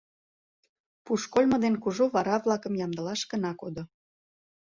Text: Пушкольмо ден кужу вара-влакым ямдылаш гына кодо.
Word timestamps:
Пушкольмо 1.05 1.57
ден 1.63 1.75
кужу 1.83 2.05
вара-влакым 2.15 2.73
ямдылаш 2.85 3.21
гына 3.31 3.51
кодо. 3.61 3.83